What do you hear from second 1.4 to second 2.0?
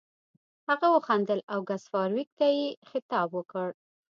او ګس